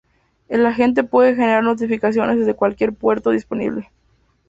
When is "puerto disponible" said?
2.91-3.91